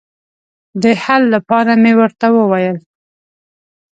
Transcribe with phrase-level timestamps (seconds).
[0.81, 2.77] د حل لپاره مې ورته وویل.